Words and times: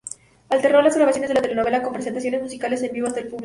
Alternó 0.49 0.81
las 0.81 0.95
grabaciones 0.97 1.27
de 1.29 1.35
la 1.35 1.43
telenovela 1.43 1.83
con 1.83 1.93
presentaciones 1.93 2.41
musicales 2.41 2.81
en 2.81 2.91
vivo 2.91 3.05
ante 3.05 3.19
el 3.19 3.27
público. 3.27 3.39